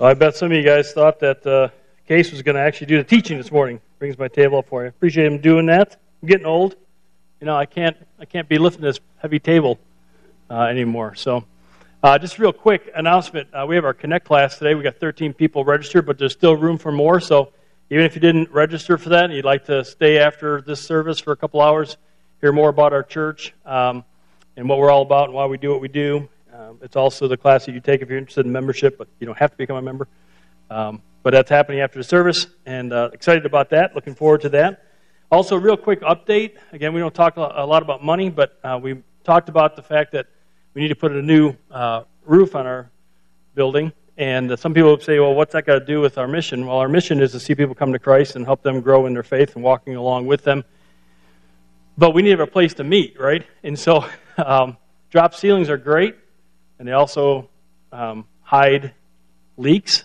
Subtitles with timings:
[0.00, 1.68] Well, I bet some of you guys thought that uh,
[2.08, 3.82] Case was going to actually do the teaching this morning.
[3.98, 4.88] Brings my table up for you.
[4.88, 6.00] Appreciate him doing that.
[6.22, 6.74] I'm getting old.
[7.38, 9.78] You know, I can't I can't be lifting this heavy table
[10.48, 11.16] uh, anymore.
[11.16, 11.44] So,
[12.02, 14.74] uh, just real quick announcement: uh, we have our Connect class today.
[14.74, 17.20] We got 13 people registered, but there's still room for more.
[17.20, 17.52] So,
[17.90, 21.20] even if you didn't register for that and you'd like to stay after this service
[21.20, 21.98] for a couple hours,
[22.40, 24.04] hear more about our church um,
[24.56, 27.28] and what we're all about and why we do what we do, um, it's also
[27.28, 29.56] the class that you take if you're interested in membership, but you don't have to
[29.56, 30.08] become a member.
[30.70, 33.94] Um, but that's happening after the service, and uh, excited about that.
[33.94, 34.86] Looking forward to that.
[35.30, 36.56] Also, real quick update.
[36.72, 40.12] Again, we don't talk a lot about money, but uh, we talked about the fact
[40.12, 40.26] that
[40.74, 42.90] we need to put a new uh, roof on our
[43.54, 43.92] building.
[44.16, 46.66] And some people say, well, what's that got to do with our mission?
[46.66, 49.14] Well, our mission is to see people come to Christ and help them grow in
[49.14, 50.64] their faith and walking along with them.
[51.96, 53.46] But we need a place to meet, right?
[53.62, 54.04] And so,
[54.36, 54.76] um,
[55.10, 56.16] drop ceilings are great
[56.80, 57.46] and they also
[57.92, 58.94] um, hide
[59.58, 60.04] leaks.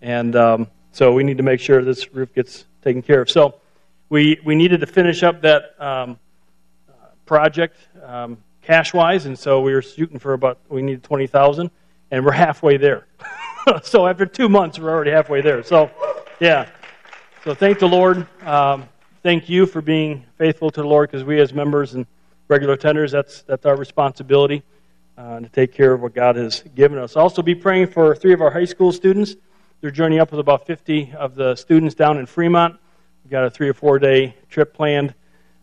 [0.00, 3.28] And um, so we need to make sure this roof gets taken care of.
[3.28, 3.56] So
[4.08, 6.16] we, we needed to finish up that um,
[7.26, 11.72] project um, cash wise, and so we were shooting for about, we needed 20000
[12.12, 13.08] and we're halfway there.
[13.82, 15.64] so after two months, we're already halfway there.
[15.64, 15.90] So,
[16.38, 16.68] yeah.
[17.42, 18.28] So thank the Lord.
[18.42, 18.88] Um,
[19.24, 22.06] thank you for being faithful to the Lord because we, as members and
[22.46, 24.62] regular tenders, that's, that's our responsibility
[25.16, 27.16] uh, to take care of what God has given us.
[27.16, 29.34] Also, be praying for three of our high school students.
[29.80, 32.76] They're journeying up with about 50 of the students down in Fremont.
[33.24, 35.14] We've got a three or four day trip planned.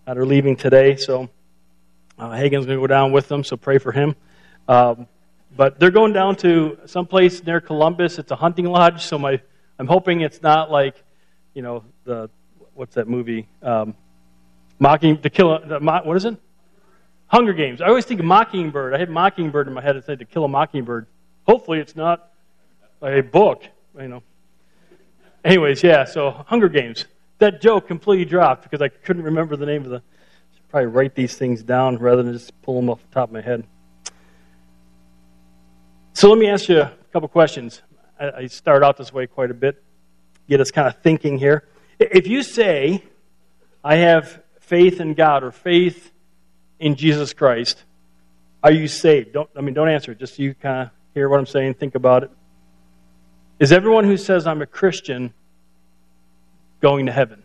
[0.05, 1.29] Uh, they're leaving today, so
[2.17, 4.15] uh, Hagen's going to go down with them, so pray for him.
[4.67, 5.07] Um,
[5.55, 8.19] but they're going down to someplace near Columbus.
[8.19, 9.39] It's a hunting lodge, so my,
[9.79, 11.01] I'm hoping it's not like,
[11.53, 12.29] you know, the
[12.73, 13.47] what's that movie?
[13.61, 13.95] Um,
[14.79, 15.53] mocking to kill.
[15.53, 16.37] A, the, what is it?
[17.33, 17.81] Hunger Games.
[17.81, 18.93] I always think of Mockingbird.
[18.93, 19.95] I had Mockingbird in my head.
[19.95, 21.07] It said to kill a mockingbird.
[21.47, 22.31] Hopefully, it's not
[23.01, 23.63] a book,
[23.99, 24.21] you know.
[25.43, 26.05] Anyways, yeah.
[26.05, 27.05] So Hunger Games.
[27.39, 29.97] That joke completely dropped because I couldn't remember the name of the.
[29.97, 33.29] I should probably write these things down rather than just pull them off the top
[33.29, 33.63] of my head.
[36.13, 37.81] So let me ask you a couple questions.
[38.19, 39.81] I, I start out this way quite a bit,
[40.47, 41.67] get us kind of thinking here.
[41.97, 43.03] If you say,
[43.83, 46.11] "I have faith in God" or "faith
[46.83, 47.81] in Jesus Christ,
[48.61, 49.31] are you saved?
[49.31, 50.13] Don't, I mean, don't answer.
[50.13, 52.31] Just so you kind of hear what I'm saying, think about it.
[53.57, 55.33] Is everyone who says I'm a Christian
[56.81, 57.41] going to heaven?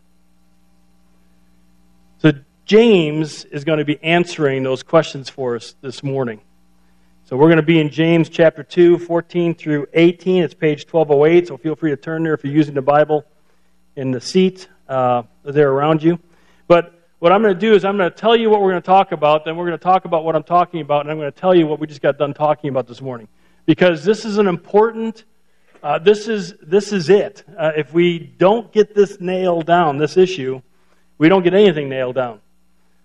[2.19, 2.32] So
[2.65, 6.41] James is going to be answering those questions for us this morning.
[7.27, 10.43] So we're going to be in James chapter 2, 14 through 18.
[10.43, 13.25] It's page 1208, so feel free to turn there if you're using the Bible
[13.94, 16.19] in the seat uh, there around you.
[16.66, 18.82] But what I'm going to do is I'm going to tell you what we're going
[18.82, 21.18] to talk about, then we're going to talk about what I'm talking about, and I'm
[21.18, 23.26] going to tell you what we just got done talking about this morning.
[23.66, 25.24] Because this is an important,
[25.82, 27.42] uh, this, is, this is it.
[27.56, 30.62] Uh, if we don't get this nailed down, this issue,
[31.18, 32.40] we don't get anything nailed down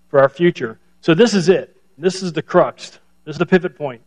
[0.09, 0.80] for our future.
[1.01, 1.75] So this is it.
[1.97, 3.00] This is the crux.
[3.25, 4.03] This is the pivot point.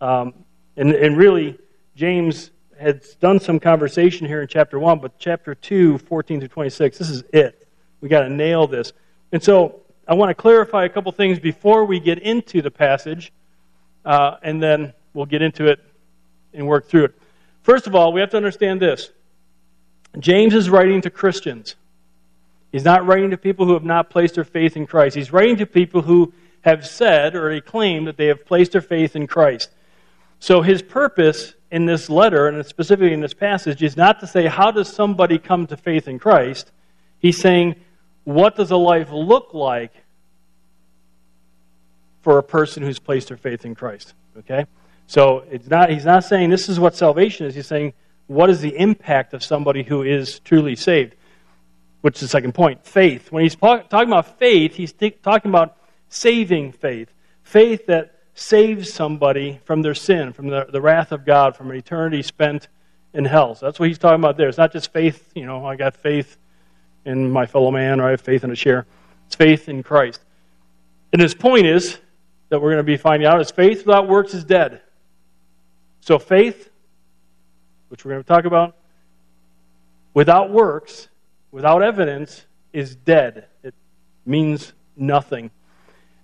[0.00, 0.34] Um,
[0.76, 1.58] and, and really,
[1.96, 6.98] James had done some conversation here in chapter 1, but chapter 2, 14 to 26,
[6.98, 7.66] this is it.
[8.00, 8.92] we got to nail this.
[9.32, 13.32] And so I want to clarify a couple things before we get into the passage,
[14.04, 15.80] uh, and then we'll get into it
[16.54, 17.14] and work through it.
[17.62, 19.10] First of all, we have to understand this
[20.18, 21.76] James is writing to Christians.
[22.72, 25.16] He's not writing to people who have not placed their faith in Christ.
[25.16, 28.80] He's writing to people who have said or he claimed that they have placed their
[28.82, 29.70] faith in Christ.
[30.40, 34.46] So his purpose in this letter, and specifically in this passage, is not to say,
[34.46, 36.70] how does somebody come to faith in Christ?
[37.18, 37.76] He's saying,
[38.28, 39.94] what does a life look like
[42.20, 44.12] for a person who's placed their faith in Christ?
[44.40, 44.66] Okay?
[45.06, 47.54] So it's not, he's not saying this is what salvation is.
[47.54, 47.94] He's saying,
[48.26, 51.14] what is the impact of somebody who is truly saved?
[52.02, 53.32] Which is the second point faith.
[53.32, 55.78] When he's talking about faith, he's talking about
[56.10, 57.10] saving faith.
[57.44, 61.78] Faith that saves somebody from their sin, from the, the wrath of God, from an
[61.78, 62.68] eternity spent
[63.14, 63.54] in hell.
[63.54, 64.50] So that's what he's talking about there.
[64.50, 66.36] It's not just faith, you know, I got faith
[67.08, 68.86] in my fellow man, or I have faith in a chair.
[69.26, 70.20] It's faith in Christ.
[71.12, 71.98] And his point is
[72.50, 74.82] that we're going to be finding out is faith without works is dead.
[76.02, 76.70] So faith,
[77.88, 78.76] which we're going to talk about,
[80.12, 81.08] without works,
[81.50, 82.44] without evidence,
[82.74, 83.46] is dead.
[83.62, 83.74] It
[84.26, 85.50] means nothing.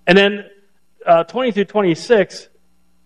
[0.07, 0.51] And then
[1.07, 2.49] uh, 20 through 26,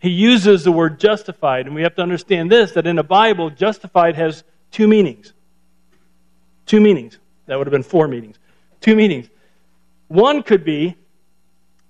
[0.00, 1.66] he uses the word justified.
[1.66, 4.42] And we have to understand this that in the Bible, justified has
[4.72, 5.32] two meanings.
[6.66, 7.18] Two meanings.
[7.48, 8.38] That would have been four meetings.
[8.80, 9.28] Two meetings.
[10.06, 10.96] One could be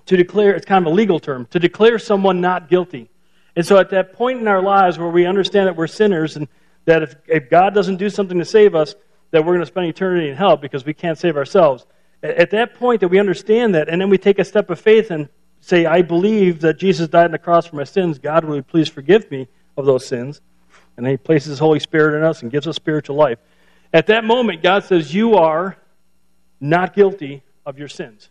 [0.07, 3.11] to declare, it's kind of a legal term, to declare someone not guilty.
[3.55, 6.49] And so at that point in our lives where we understand that we're sinners and
[6.87, 8.95] that if, if God doesn't do something to save us,
[9.33, 11.85] that we're going to spend eternity in hell because we can't save ourselves.
[12.23, 15.11] At that point that we understand that, and then we take a step of faith
[15.11, 15.29] and
[15.61, 18.89] say, I believe that Jesus died on the cross for my sins, God will please
[18.89, 20.41] forgive me of those sins.
[20.97, 23.39] And then he places his Holy Spirit in us and gives us spiritual life.
[23.93, 25.77] At that moment, God says, You are
[26.61, 28.29] not guilty of your sins.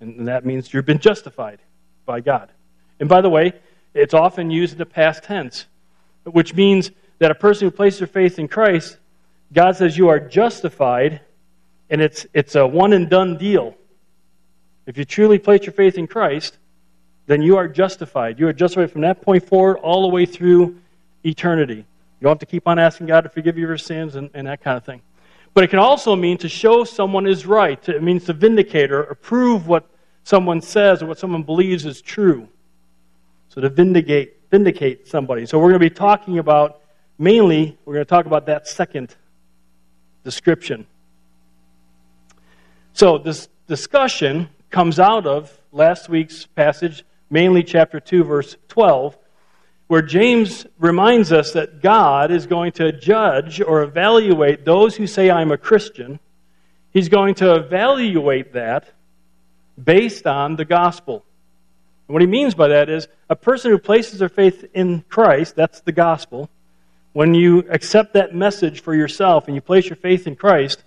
[0.00, 1.58] And that means you've been justified
[2.06, 2.50] by God.
[2.98, 3.52] And by the way,
[3.94, 5.66] it's often used in the past tense,
[6.24, 8.96] which means that a person who places their faith in Christ,
[9.52, 11.20] God says you are justified,
[11.88, 13.74] and it's, it's a one and done deal.
[14.86, 16.56] If you truly place your faith in Christ,
[17.26, 18.38] then you are justified.
[18.40, 20.80] You are justified from that point forward all the way through
[21.24, 21.84] eternity.
[22.20, 24.46] You don't have to keep on asking God to forgive you your sins and, and
[24.46, 25.00] that kind of thing.
[25.54, 27.88] But it can also mean to show someone is right.
[27.88, 29.88] It means to vindicate or prove what
[30.22, 32.48] someone says or what someone believes is true.
[33.48, 35.46] So to vindicate, vindicate somebody.
[35.46, 36.82] So we're going to be talking about,
[37.18, 39.16] mainly, we're going to talk about that second
[40.22, 40.86] description.
[42.92, 49.16] So this discussion comes out of last week's passage, mainly chapter 2, verse 12,
[49.90, 55.32] where James reminds us that God is going to judge or evaluate those who say,
[55.32, 56.20] I'm a Christian.
[56.92, 58.88] He's going to evaluate that
[59.82, 61.24] based on the gospel.
[62.06, 65.56] And what he means by that is a person who places their faith in Christ,
[65.56, 66.48] that's the gospel.
[67.12, 70.84] When you accept that message for yourself and you place your faith in Christ,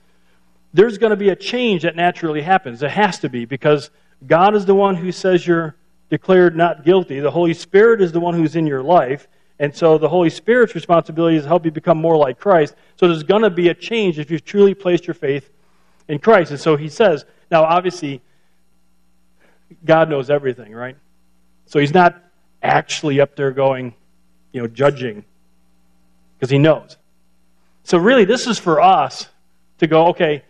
[0.73, 2.81] there's going to be a change that naturally happens.
[2.81, 3.89] It has to be because
[4.25, 5.75] God is the one who says you're
[6.13, 7.19] declared not guilty.
[7.19, 9.27] The Holy Spirit is the one who's in your life.
[9.57, 12.75] And so the Holy Spirit's responsibility is to help you become more like Christ.
[12.97, 15.49] So there's going to be a change if you've truly placed your faith
[16.07, 16.51] in Christ.
[16.51, 18.21] And so he says, now obviously,
[19.83, 20.95] God knows everything, right?
[21.65, 22.21] So he's not
[22.61, 23.95] actually up there going,
[24.51, 25.25] you know, judging,
[26.37, 26.95] because he knows.
[27.85, 29.27] So really, this is for us
[29.79, 30.43] to go, okay,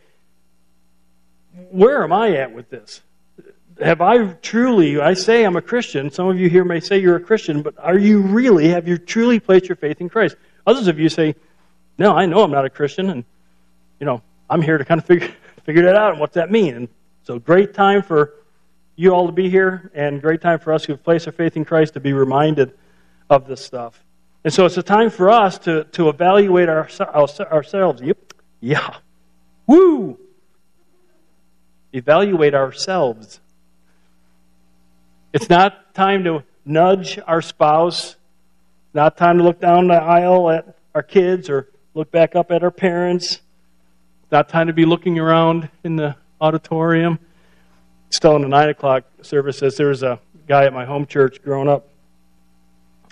[1.71, 2.99] where am I at with this?
[3.81, 6.11] Have I truly, I say I'm a Christian.
[6.11, 8.97] Some of you here may say you're a Christian, but are you really, have you
[8.97, 10.35] truly placed your faith in Christ?
[10.67, 11.35] Others of you say,
[11.97, 13.23] no, I know I'm not a Christian, and,
[13.99, 15.29] you know, I'm here to kind of figure,
[15.63, 16.75] figure that out and what's that mean.
[16.75, 16.87] And
[17.23, 18.33] so great time for
[18.95, 21.57] you all to be here, and great time for us who have placed our faith
[21.57, 22.73] in Christ to be reminded
[23.29, 24.03] of this stuff.
[24.43, 28.01] And so it's a time for us to, to evaluate our, our, ourselves.
[28.01, 28.33] Yep.
[28.59, 28.97] Yeah.
[29.65, 30.19] Woo!
[31.93, 33.39] Evaluate ourselves
[35.33, 38.15] it's not time to nudge our spouse.
[38.93, 42.63] Not time to look down the aisle at our kids or look back up at
[42.63, 43.41] our parents.
[44.31, 47.19] Not time to be looking around in the auditorium.
[48.11, 51.41] Still in the 9 o'clock service says there was a guy at my home church
[51.41, 51.89] growing up,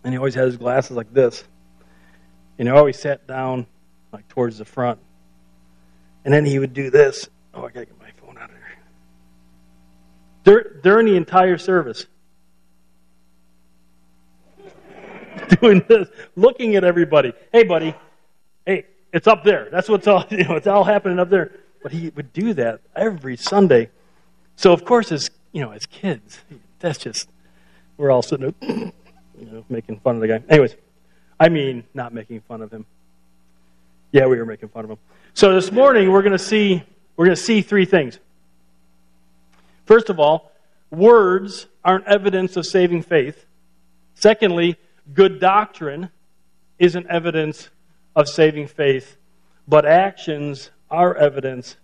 [0.04, 1.44] and he always had his glasses like this.
[2.60, 3.66] And he always sat down
[4.12, 5.00] like towards the front.
[6.24, 7.28] And then he would do this.
[7.56, 8.56] Oh, I got to get my phone out of
[10.46, 10.80] here.
[10.84, 12.06] During the entire service,
[15.62, 17.34] doing this, looking at everybody.
[17.52, 17.94] Hey, buddy,
[18.66, 19.70] hey, it's up there.
[19.72, 21.52] That's what's all, you know, it's all happening up there.
[21.84, 23.90] But he would do that every Sunday.
[24.56, 26.40] So, of course, as, you know, as kids,
[26.80, 27.28] that's just,
[27.98, 28.70] we're all sitting there,
[29.40, 30.44] you know, making fun of the guy.
[30.48, 30.76] Anyways,
[31.40, 32.86] I mean, not making fun of him.
[34.12, 34.98] Yeah, we were making fun of him.
[35.34, 36.84] So this morning we're going to see
[37.16, 38.20] we're going to see three things.
[39.86, 40.52] First of all,
[40.90, 43.46] words aren't evidence of saving faith.
[44.16, 44.78] Secondly,
[45.14, 46.10] Good doctrine
[46.80, 47.70] isn't evidence
[48.16, 49.18] of saving faith,
[49.68, 51.78] but actions are evidence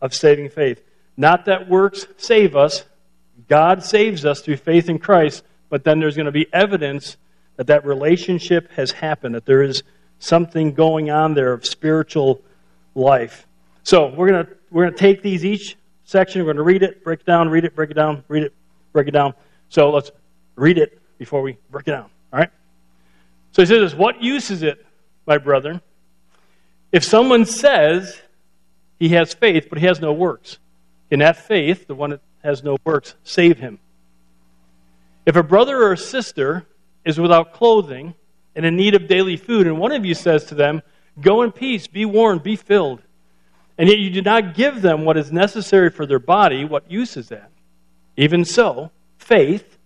[0.00, 0.82] of saving faith.
[1.16, 2.84] Not that works save us.
[3.48, 7.16] God saves us through faith in Christ, but then there's going to be evidence
[7.56, 9.82] that that relationship has happened, that there is
[10.18, 12.42] something going on there of spiritual
[12.94, 13.46] life.
[13.82, 16.40] So we're going to we're going to take these each section.
[16.40, 18.52] We're going to read it, break it down, read it, break it down, read it,
[18.92, 19.34] break it down.
[19.68, 20.10] So let's
[20.56, 22.10] read it before we break it down.
[22.34, 22.50] All right?
[23.52, 24.84] So he says, What use is it,
[25.24, 25.80] my brethren,
[26.90, 28.20] if someone says
[28.98, 30.58] he has faith, but he has no works?
[31.12, 33.78] In that faith, the one that has no works, save him.
[35.24, 36.66] If a brother or a sister
[37.04, 38.14] is without clothing
[38.56, 40.82] and in need of daily food, and one of you says to them,
[41.20, 43.00] Go in peace, be warmed, be filled,
[43.78, 47.16] and yet you do not give them what is necessary for their body, what use
[47.16, 47.52] is that?
[48.16, 49.78] Even so, faith,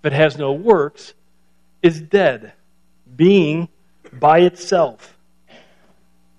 [0.00, 1.14] if it has no works,
[1.82, 2.52] is dead,
[3.16, 3.68] being
[4.12, 5.16] by itself.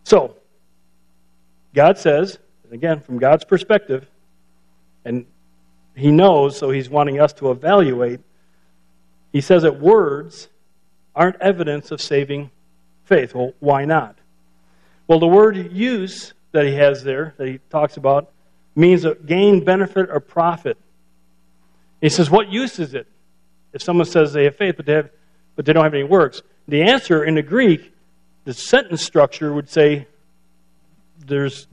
[0.04, 0.36] So,
[1.74, 4.08] God says, and again, from God's perspective,
[5.06, 5.26] and
[5.96, 8.20] He knows, so He's wanting us to evaluate.
[9.32, 10.50] He says that words
[11.16, 12.52] aren't evidence of saving
[13.06, 13.36] faith.
[13.36, 14.18] Well, why not?
[15.08, 18.32] Well, the word use that he has there, that he talks about,
[18.76, 20.78] means a gain, benefit, or profit.
[22.02, 23.08] He says, What use is it?
[23.74, 25.10] If someone says they have faith, but they, have,
[25.56, 26.42] but they don't have any works.
[26.68, 27.94] The answer in the Greek,
[28.46, 30.08] the sentence structure would say,
[31.26, 31.68] there's,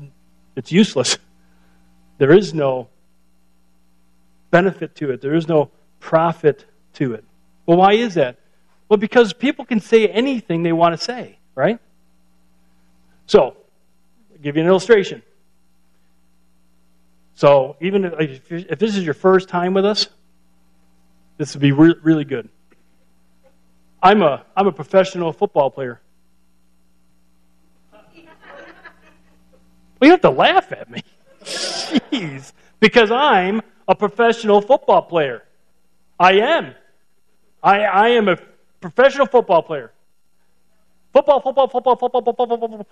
[0.57, 1.19] it's useless.
[2.19, 2.89] There is no
[4.51, 5.71] benefit to it, there is no
[6.01, 7.25] profit to it.
[7.67, 8.39] Well, why is that?
[8.89, 11.79] Well, because people can say anything they want to say, right?
[13.27, 13.57] So,
[14.33, 15.23] I'll give you an illustration.
[17.37, 20.09] So, even if, if this is your first time with us,
[21.39, 22.49] this would be re- really good.
[24.02, 26.00] I'm a, I'm a professional football player.
[30.00, 31.02] Well, you have to laugh at me.
[31.45, 32.52] Jeez.
[32.80, 35.45] Because I'm a professional football player.
[36.19, 36.75] I am.
[37.62, 38.38] I, I am a
[38.80, 39.92] professional football player.
[41.12, 42.87] Football, football, football, football, football, football, football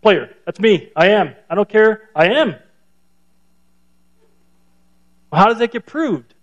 [0.00, 0.30] player.
[0.44, 0.90] That's me.
[0.96, 1.34] I am.
[1.48, 2.08] I don't care.
[2.16, 2.56] I am.
[5.30, 6.34] Well, how does that get proved?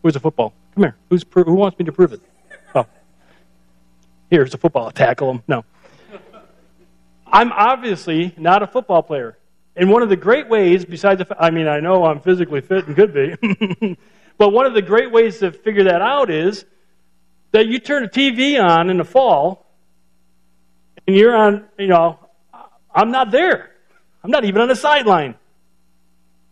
[0.00, 0.52] Where's the football?
[0.74, 0.96] Come here.
[1.10, 2.20] Who's who wants me to prove it?
[2.74, 2.86] Oh,
[4.30, 4.86] here's the football.
[4.86, 5.42] I'll tackle him.
[5.48, 5.64] No.
[7.26, 9.36] I'm obviously not a football player.
[9.76, 12.86] And one of the great ways, besides, the, I mean, I know I'm physically fit
[12.86, 13.96] and could be,
[14.38, 16.64] but one of the great ways to figure that out is
[17.52, 19.66] that you turn the TV on in the fall,
[21.06, 22.18] and you're on, you know,
[22.94, 23.70] I'm not there.
[24.24, 25.36] I'm not even on the sideline.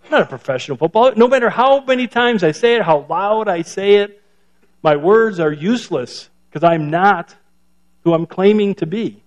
[0.07, 1.15] I'm not a professional footballer.
[1.17, 4.23] No matter how many times I say it, how loud I say it,
[4.81, 7.35] my words are useless because I'm not
[8.05, 9.25] who I'm claiming to be.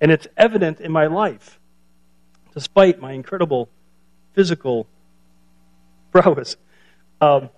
[0.00, 1.58] And it's evident in my life
[2.54, 3.68] despite my incredible
[4.34, 4.86] physical
[6.12, 6.56] prowess.
[7.20, 7.50] Um,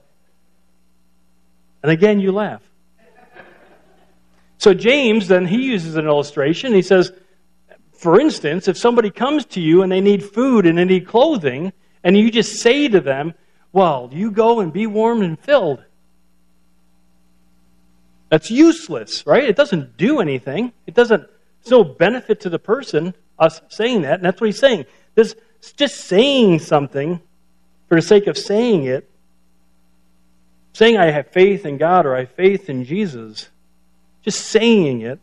[1.83, 2.63] and again, you laugh.
[4.57, 6.73] So, James, then, he uses an illustration.
[6.73, 7.13] He says,
[7.93, 11.73] for instance, if somebody comes to you and they need food and they need clothing,
[12.05, 13.35] and you just say to them,
[13.73, 15.85] Well, you go and be warm and filled.
[18.29, 19.45] That's useless, right?
[19.45, 20.73] It doesn't do anything.
[20.87, 21.21] It doesn't,
[21.63, 24.87] there's no benefit to the person us saying that, and that's what he's saying.
[25.15, 25.35] This
[25.77, 27.21] just saying something
[27.89, 29.11] for the sake of saying it,
[30.73, 33.51] saying I have faith in God or I have faith in Jesus,
[34.23, 35.21] just saying it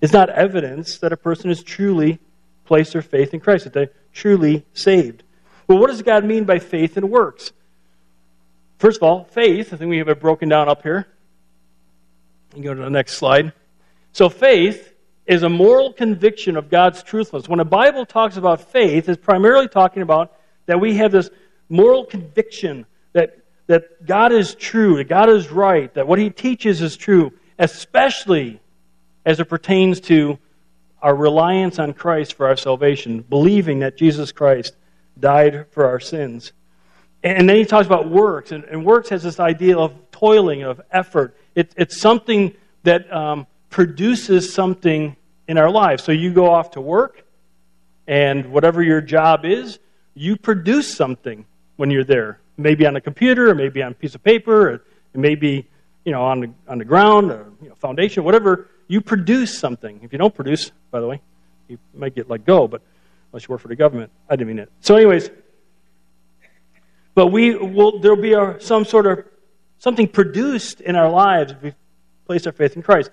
[0.00, 2.20] is not evidence that a person has truly
[2.64, 5.23] placed their faith in Christ, that they're truly saved.
[5.66, 7.52] Well, what does God mean by faith and works?
[8.78, 11.06] First of all, faith, I think we have it broken down up here.
[12.54, 13.52] You go to the next slide.
[14.12, 14.92] So, faith
[15.26, 17.48] is a moral conviction of God's truthfulness.
[17.48, 21.30] When the Bible talks about faith, it's primarily talking about that we have this
[21.68, 26.82] moral conviction that, that God is true, that God is right, that what He teaches
[26.82, 28.60] is true, especially
[29.24, 30.38] as it pertains to
[31.00, 34.74] our reliance on Christ for our salvation, believing that Jesus Christ
[35.18, 36.52] died for our sins.
[37.22, 40.80] And then he talks about works, and, and works has this idea of toiling, of
[40.90, 41.36] effort.
[41.54, 45.16] It, it's something that um, produces something
[45.48, 46.04] in our lives.
[46.04, 47.24] So you go off to work,
[48.06, 49.78] and whatever your job is,
[50.14, 52.40] you produce something when you're there.
[52.58, 55.66] Maybe on a computer, or maybe on a piece of paper, or it may be
[56.04, 58.68] you know, on the, on the ground, or you know, foundation, whatever.
[58.86, 60.00] You produce something.
[60.02, 61.22] If you don't produce, by the way,
[61.68, 62.82] you might get let go, but
[63.34, 64.12] unless you work for the government.
[64.30, 64.70] I didn't mean it.
[64.80, 65.28] So, anyways,
[67.16, 69.24] but we will, there'll be some sort of
[69.78, 71.74] something produced in our lives if we
[72.26, 73.10] place our faith in Christ.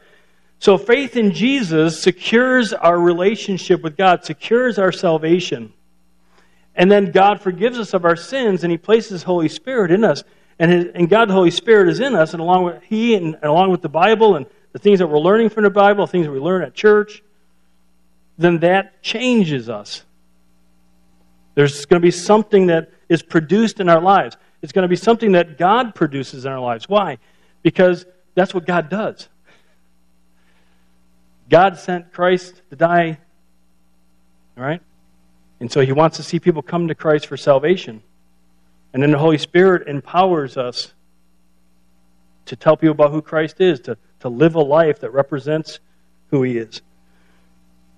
[0.60, 5.74] So faith in Jesus secures our relationship with God, secures our salvation.
[6.76, 10.24] And then God forgives us of our sins and He places Holy Spirit in us.
[10.60, 13.34] And, his, and God, the Holy Spirit, is in us, and along with He and,
[13.34, 16.28] and along with the Bible and the things that we're learning from the Bible, things
[16.28, 17.24] that we learn at church,
[18.38, 20.04] then that changes us.
[21.56, 24.38] There's going to be something that is produced in our lives.
[24.62, 26.88] It's going to be something that God produces in our lives.
[26.88, 27.18] Why?
[27.62, 28.06] Because
[28.36, 29.28] that's what God does.
[31.50, 33.18] God sent Christ to die,
[34.58, 34.82] all right?
[35.60, 38.02] And so he wants to see people come to Christ for salvation.
[38.94, 40.94] And then the Holy Spirit empowers us
[42.46, 45.80] to tell people about who Christ is, to, to live a life that represents
[46.30, 46.82] who he is.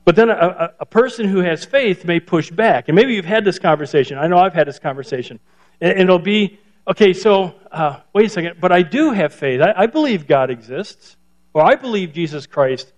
[0.05, 2.89] But then a, a, person who has faith may push back.
[2.89, 4.17] And maybe you've had this conversation.
[4.17, 5.39] I know I've had this conversation.
[5.79, 9.62] And, it'll be okay, so uh, wait a second, but I do have faith.
[9.62, 11.15] I, I believe God exists,
[11.53, 12.91] or I believe Jesus Christ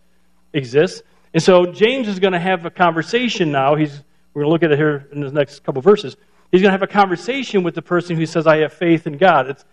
[0.53, 1.03] exists.
[1.33, 3.75] And so James is going to have a conversation now.
[3.75, 4.01] He's,
[4.33, 6.17] we're going to look at it here in the next couple verses.
[6.51, 9.17] He's going to have a conversation with the person who says, I have faith in
[9.17, 9.49] God.
[9.49, 9.65] It's,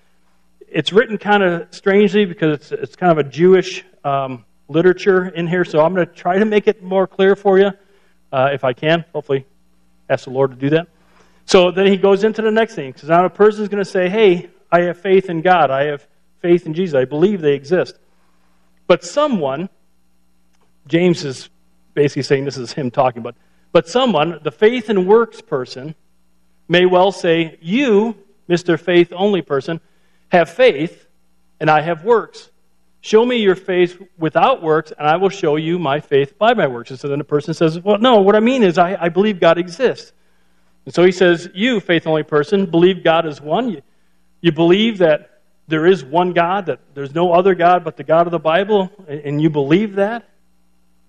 [0.68, 5.47] it's written kind of strangely because it's, it's kind of a Jewish um, literature in
[5.47, 7.73] here, so I'm going to try to make it more clear for you
[8.33, 9.04] uh, if I can.
[9.12, 9.47] Hopefully,
[10.09, 10.88] ask the Lord to do that.
[11.47, 12.92] So then he goes into the next thing.
[12.92, 15.71] Because now a person is going to say, hey, I have faith in God.
[15.71, 16.07] I have
[16.40, 16.95] faith in Jesus.
[16.95, 17.99] I believe they exist.
[18.87, 19.69] But someone,
[20.87, 21.49] James is
[21.95, 23.35] basically saying this is him talking, but,
[23.71, 25.95] but someone, the faith and works person,
[26.69, 28.16] may well say, You,
[28.49, 28.78] Mr.
[28.78, 29.81] Faith only person,
[30.31, 31.07] have faith,
[31.61, 32.50] and I have works.
[33.04, 36.68] Show me your faith without works, and I will show you my faith by my
[36.68, 36.90] works.
[36.90, 39.40] And so then the person says, Well, no, what I mean is I, I believe
[39.40, 40.12] God exists.
[40.85, 43.71] And so he says, You, faith only person, believe God is one.
[43.71, 43.82] You,
[44.40, 48.28] you believe that there is one God, that there's no other God but the God
[48.28, 50.28] of the Bible, and you believe that?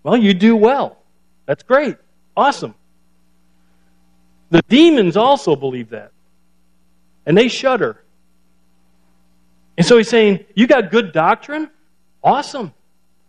[0.02, 0.98] Well, you do well.
[1.46, 1.98] That's great.
[2.36, 2.74] Awesome.
[4.50, 6.12] The demons also believe that.
[7.28, 8.04] And they shudder.
[9.78, 11.70] And so he's saying, You got good doctrine?
[12.24, 12.74] Awesome.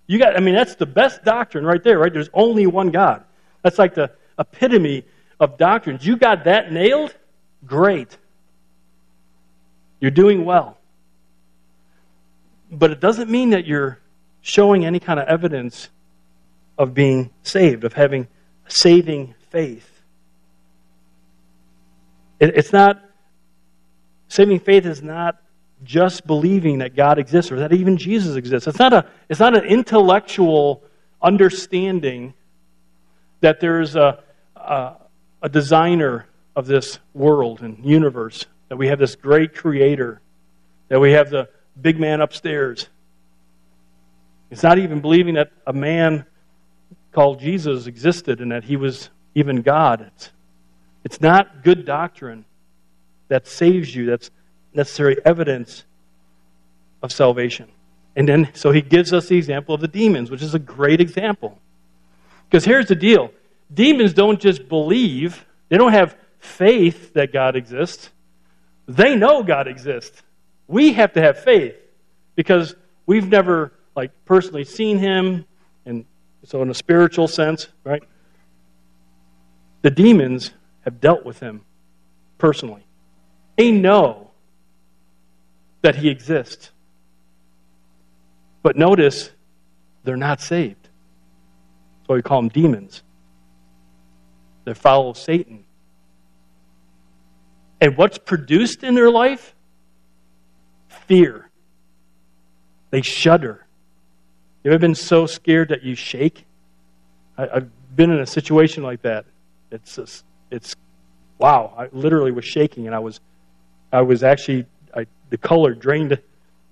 [0.06, 2.12] You got, I mean, that's the best doctrine right there, right?
[2.12, 3.24] There's only one God.
[3.62, 5.04] That's like the epitome
[5.40, 6.06] of doctrines.
[6.06, 7.14] You got that nailed?
[7.66, 8.16] Great.
[10.00, 10.78] You're doing well.
[12.70, 13.98] But it doesn't mean that you're
[14.42, 15.88] showing any kind of evidence
[16.76, 18.28] of being saved, of having
[18.68, 19.90] saving faith.
[22.40, 23.02] it's not,
[24.28, 25.40] saving faith is not
[25.82, 28.66] just believing that God exists or that even Jesus exists.
[28.66, 30.82] It's not, a, it's not an intellectual
[31.20, 32.34] understanding
[33.40, 34.22] that there's a,
[34.56, 34.94] a,
[35.42, 36.26] a designer
[36.56, 40.20] of this world and universe, that we have this great creator,
[40.88, 41.48] that we have the
[41.80, 42.88] big man upstairs.
[44.50, 46.24] It's not even believing that a man
[47.12, 50.10] called Jesus existed and that he was even God.
[50.14, 50.30] It's,
[51.04, 52.44] it's not good doctrine
[53.28, 54.06] that saves you.
[54.06, 54.30] That's
[54.74, 55.84] necessary evidence
[57.02, 57.68] of salvation.
[58.16, 61.00] And then, so he gives us the example of the demons, which is a great
[61.00, 61.58] example.
[62.48, 63.30] Because here's the deal
[63.72, 68.10] demons don't just believe, they don't have faith that God exists.
[68.86, 70.22] They know God exists.
[70.68, 71.74] We have to have faith
[72.36, 72.74] because
[73.06, 75.46] we've never like personally seen him
[75.86, 76.04] and
[76.44, 78.02] so in a spiritual sense, right?
[79.82, 81.62] The demons have dealt with him
[82.38, 82.84] personally.
[83.56, 84.23] They know
[85.84, 86.70] that he exists.
[88.62, 89.30] But notice,
[90.02, 90.88] they're not saved.
[92.06, 93.02] So we call them demons.
[94.64, 95.64] They follow Satan.
[97.82, 99.54] And what's produced in their life?
[100.88, 101.50] Fear.
[102.90, 103.66] They shudder.
[104.62, 106.46] You ever been so scared that you shake?
[107.36, 109.26] I, have been in a situation like that.
[109.70, 110.74] It's just, it's
[111.36, 111.74] wow.
[111.76, 113.20] I literally was shaking, and I was
[113.92, 114.64] I was actually
[115.34, 116.16] the color drained.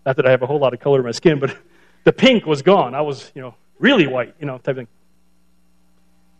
[0.06, 1.56] Not that I have a whole lot of color in my skin, but
[2.04, 2.94] the pink was gone.
[2.94, 4.88] I was, you know, really white, you know, type of thing.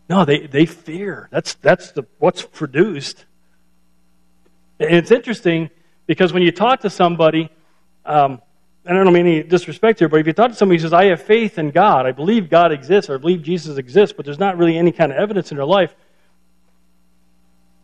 [0.07, 1.27] No, they, they fear.
[1.31, 3.25] That's, that's the, what's produced.
[4.79, 5.69] And it's interesting
[6.07, 7.49] because when you talk to somebody,
[8.05, 8.41] um,
[8.85, 11.05] I don't mean any disrespect here, but if you talk to somebody who says, I
[11.05, 14.39] have faith in God, I believe God exists, or I believe Jesus exists, but there's
[14.39, 15.93] not really any kind of evidence in their life,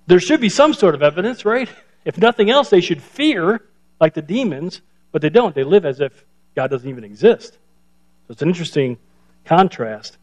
[0.07, 1.69] there should be some sort of evidence, right?
[2.05, 3.61] If nothing else, they should fear
[3.99, 4.81] like the demons,
[5.11, 5.53] but they don't.
[5.53, 7.53] They live as if God doesn't even exist.
[7.53, 8.97] So it's an interesting
[9.45, 10.17] contrast.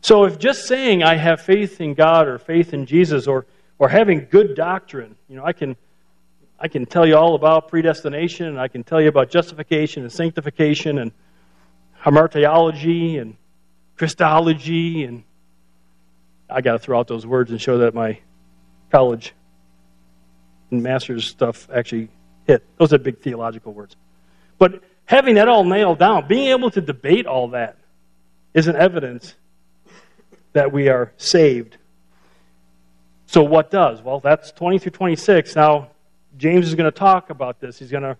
[0.00, 3.46] So if just saying I have faith in God or faith in Jesus or,
[3.78, 5.76] or having good doctrine, you know, I can,
[6.58, 10.12] I can tell you all about predestination and I can tell you about justification and
[10.12, 11.12] sanctification and
[12.00, 13.36] hamartiology and
[13.96, 15.24] Christology and
[16.48, 18.20] I got to throw out those words and show that my
[18.90, 19.34] college
[20.70, 22.08] and master's stuff actually
[22.48, 22.64] hit.
[22.78, 23.94] Those are big theological words.
[24.58, 27.76] But having that all nailed down, being able to debate all that
[28.54, 29.34] is an evidence
[30.54, 31.76] that we are saved.
[33.26, 34.02] So, what does?
[34.02, 35.54] Well, that's 20 through 26.
[35.54, 35.90] Now,
[36.38, 37.78] James is going to talk about this.
[37.78, 38.16] He's going to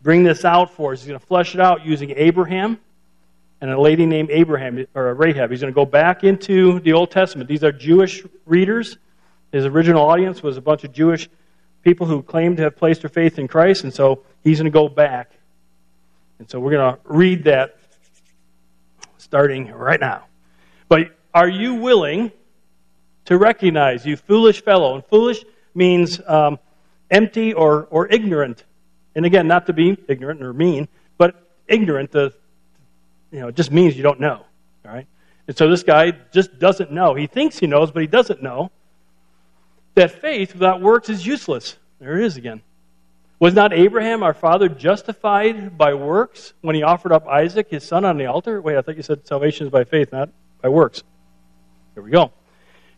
[0.00, 1.00] bring this out for us.
[1.00, 2.78] He's going to flesh it out using Abraham
[3.60, 5.50] and a lady named Abraham or Rahab.
[5.50, 7.48] He's going to go back into the Old Testament.
[7.48, 8.96] These are Jewish readers.
[9.50, 11.28] His original audience was a bunch of Jewish
[11.88, 14.70] people who claim to have placed their faith in Christ, and so he's going to
[14.70, 15.30] go back.
[16.38, 17.78] And so we're going to read that
[19.16, 20.26] starting right now.
[20.90, 22.30] But are you willing
[23.24, 24.96] to recognize, you foolish fellow?
[24.96, 25.42] And foolish
[25.74, 26.58] means um,
[27.10, 28.64] empty or, or ignorant.
[29.14, 32.34] And again, not to be ignorant or mean, but ignorant, the,
[33.32, 34.44] you know, just means you don't know.
[34.84, 35.06] All right?
[35.46, 37.14] And so this guy just doesn't know.
[37.14, 38.70] He thinks he knows, but he doesn't know
[39.98, 41.76] that faith without works is useless.
[42.00, 42.62] There it is again.
[43.40, 48.04] Was not Abraham, our father, justified by works when he offered up Isaac, his son,
[48.04, 48.60] on the altar?
[48.60, 50.30] Wait, I thought you said salvation is by faith, not
[50.62, 51.02] by works.
[51.94, 52.32] Here we go.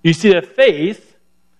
[0.03, 1.17] You see that faith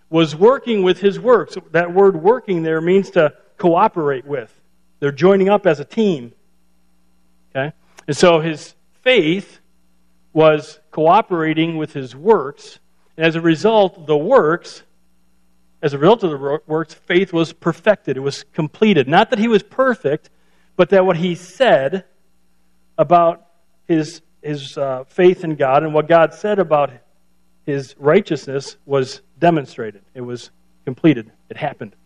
[0.09, 1.57] was working with his works.
[1.73, 4.55] That word working there means to cooperate with.
[4.99, 6.33] They're joining up as a team.
[7.55, 7.73] Okay?
[8.07, 9.61] And so his faith
[10.33, 12.79] was cooperating with his works.
[13.17, 14.83] And as a result, the works
[15.83, 18.17] as a result of the works, faith was perfected.
[18.17, 19.09] It was completed.
[19.09, 20.31] Not that he was perfect,
[20.77, 22.05] but that what he said
[22.99, 23.47] about
[23.89, 26.91] his, his uh, faith in God and what God said about
[27.65, 30.03] his righteousness was demonstrated.
[30.15, 30.51] It was
[30.85, 31.31] completed.
[31.49, 31.97] It happened.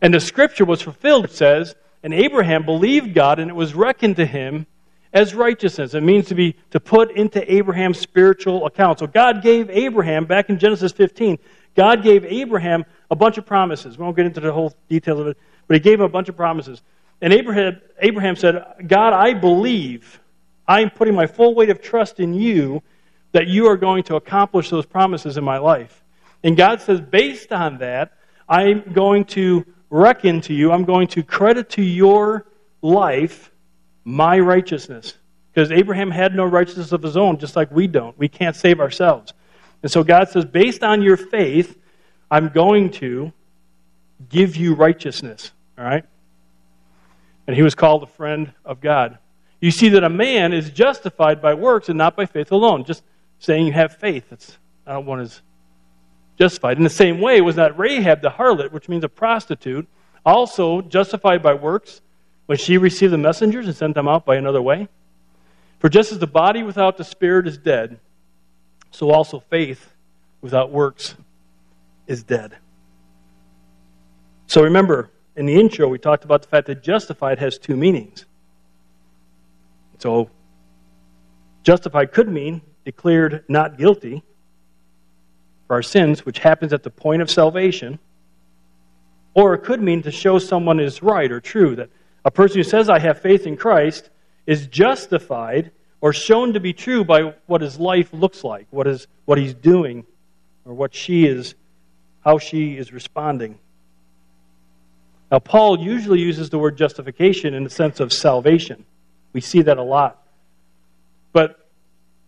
[0.00, 4.16] And the scripture was fulfilled, it says, and Abraham believed God, and it was reckoned
[4.16, 4.66] to him
[5.12, 5.94] as righteousness.
[5.94, 8.98] It means to be to put into Abraham's spiritual account.
[8.98, 11.38] So God gave Abraham back in Genesis 15
[11.74, 13.96] God gave Abraham a bunch of promises.
[13.96, 16.28] We won't get into the whole details of it, but he gave him a bunch
[16.28, 16.82] of promises.
[17.20, 20.20] And Abraham, Abraham said, God, I believe,
[20.66, 22.82] I'm putting my full weight of trust in you
[23.32, 26.02] that you are going to accomplish those promises in my life.
[26.42, 28.12] And God says, based on that,
[28.48, 32.46] I'm going to reckon to you, I'm going to credit to your
[32.82, 33.50] life
[34.04, 35.14] my righteousness.
[35.52, 38.18] Because Abraham had no righteousness of his own, just like we don't.
[38.18, 39.32] We can't save ourselves.
[39.82, 41.76] And so God says, based on your faith,
[42.30, 43.32] I'm going to
[44.28, 45.52] give you righteousness.
[45.76, 46.04] All right?
[47.46, 49.18] And he was called a friend of God.
[49.60, 52.84] You see that a man is justified by works and not by faith alone.
[52.84, 53.02] Just
[53.38, 55.42] saying you have faith, that's not one is
[56.38, 56.76] justified.
[56.76, 59.88] In the same way, was not Rahab the harlot, which means a prostitute,
[60.24, 62.00] also justified by works
[62.46, 64.88] when she received the messengers and sent them out by another way?
[65.78, 67.98] For just as the body without the spirit is dead,
[68.92, 69.92] so also faith
[70.40, 71.16] without works
[72.06, 72.56] is dead.
[74.46, 78.26] So remember, in the intro, we talked about the fact that justified has two meanings.
[79.98, 80.30] So,
[81.62, 84.22] justified could mean declared not guilty
[85.66, 87.98] for our sins, which happens at the point of salvation.
[89.34, 91.88] Or it could mean to show someone is right or true, that
[92.24, 94.10] a person who says, I have faith in Christ,
[94.46, 95.70] is justified
[96.02, 99.54] or shown to be true by what his life looks like, what, is, what he's
[99.54, 100.04] doing,
[100.66, 101.54] or what she is,
[102.24, 103.58] how she is responding.
[105.30, 108.84] Now, Paul usually uses the word justification in the sense of salvation.
[109.32, 110.26] We see that a lot.
[111.32, 111.68] But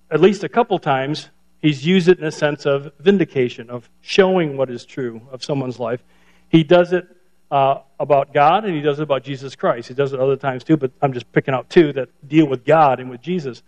[0.08, 1.28] at least a couple times,
[1.60, 5.80] he's used it in a sense of vindication, of showing what is true of someone's
[5.80, 6.02] life.
[6.48, 7.08] He does it
[7.54, 9.86] uh, about God and he does it about Jesus Christ.
[9.86, 12.64] He does it other times too, but I'm just picking out two that deal with
[12.64, 13.62] God and with Jesus.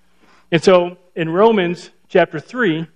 [0.50, 2.88] And so in Romans chapter 3,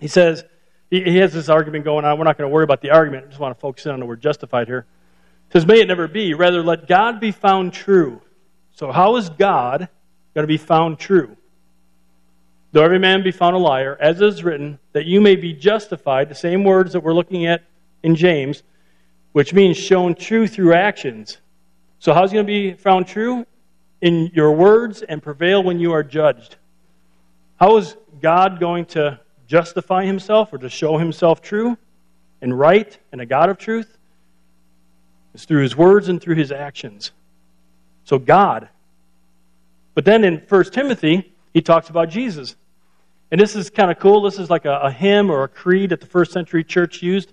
[0.00, 0.42] he says,
[0.88, 2.16] he, he has this argument going on.
[2.16, 3.26] We're not going to worry about the argument.
[3.26, 4.86] I just want to focus in on the word justified here.
[5.48, 6.32] He says, May it never be.
[6.32, 8.22] Rather, let God be found true.
[8.72, 9.90] So, how is God
[10.34, 11.36] going to be found true?
[12.72, 16.30] Though every man be found a liar, as is written, that you may be justified,
[16.30, 17.62] the same words that we're looking at
[18.02, 18.62] in James,
[19.34, 21.38] which means shown true through actions.
[21.98, 23.44] So, how's he going to be found true?
[24.00, 26.54] In your words and prevail when you are judged.
[27.58, 29.18] How is God going to
[29.48, 31.76] justify himself or to show himself true
[32.42, 33.98] and right and a God of truth?
[35.34, 37.10] It's through his words and through his actions.
[38.04, 38.68] So, God.
[39.94, 42.54] But then in 1 Timothy, he talks about Jesus.
[43.32, 44.22] And this is kind of cool.
[44.22, 47.32] This is like a, a hymn or a creed that the first century church used.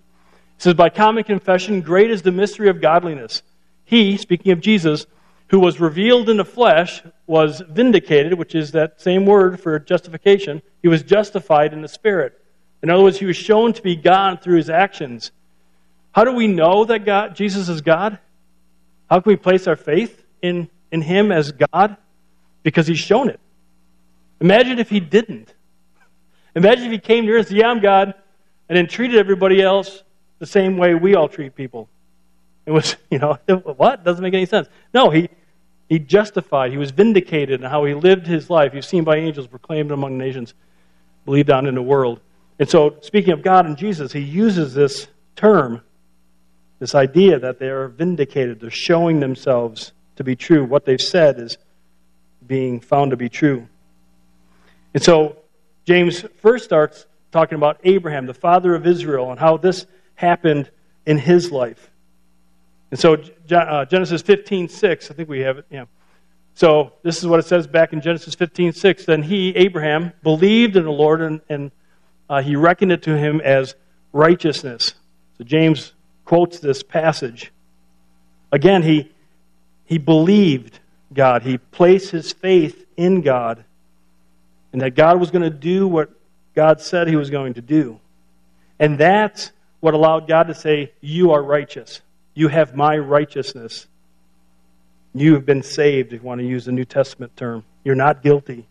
[0.62, 3.41] Says, By common confession, great is the mystery of godliness.
[3.84, 5.08] He, speaking of Jesus,
[5.47, 10.62] who was revealed in the flesh, was vindicated, which is that same word for justification.
[10.84, 12.39] He was justified in the spirit.
[12.84, 15.32] In other words, he was shown to be God through his actions.
[16.12, 18.19] How do we know that God, Jesus is God?
[19.10, 21.97] How can we place our faith in, in him as God?
[22.62, 23.39] Because he's shown it.
[24.39, 25.56] Imagine if he didn't.
[26.56, 28.13] Imagine if he came and said, Yeah, I'm God,
[28.69, 30.04] and then treated everybody else
[30.41, 31.88] the same way we all treat people.
[32.65, 33.38] It was, you know,
[33.77, 34.04] what?
[34.04, 34.67] Doesn't make any sense.
[34.91, 35.30] No, he,
[35.88, 38.73] he justified, he was vindicated in how he lived his life.
[38.73, 40.56] He's seen by angels, proclaimed among nations,
[41.25, 42.21] believed on in the world.
[42.58, 45.82] And so, speaking of God and Jesus, he uses this term,
[46.80, 48.60] this idea that they are vindicated.
[48.60, 50.65] They're showing themselves to be true.
[50.65, 51.58] What they've said is
[52.47, 53.67] being found to be true.
[54.95, 55.38] And so,
[55.86, 59.86] James first starts talking about Abraham, the father of Israel, and how this
[60.21, 60.69] happened
[61.05, 61.89] in his life.
[62.91, 63.17] And so
[63.51, 65.65] uh, Genesis 15, 6, I think we have it.
[65.69, 65.86] Yeah.
[66.53, 69.05] So this is what it says back in Genesis 15, 6.
[69.05, 71.71] Then he, Abraham, believed in the Lord and, and
[72.29, 73.75] uh, he reckoned it to him as
[74.13, 74.93] righteousness.
[75.38, 75.93] So James
[76.25, 77.51] quotes this passage.
[78.51, 79.12] Again, he,
[79.86, 80.79] he believed
[81.13, 81.41] God.
[81.41, 83.63] He placed his faith in God
[84.71, 86.12] and that God was going to do what
[86.53, 87.99] God said he was going to do.
[88.79, 89.51] And that's
[89.82, 92.02] what allowed God to say, You are righteous.
[92.34, 93.88] You have my righteousness.
[95.13, 97.65] You have been saved, if you want to use the New Testament term.
[97.84, 98.65] You're not guilty.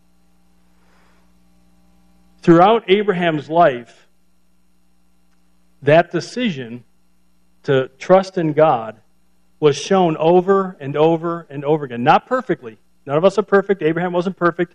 [2.41, 4.09] Throughout Abraham's life,
[5.83, 6.85] that decision
[7.65, 8.97] to trust in God
[9.59, 12.03] was shown over and over and over again.
[12.03, 12.79] Not perfectly.
[13.05, 13.83] None of us are perfect.
[13.83, 14.75] Abraham wasn't perfect.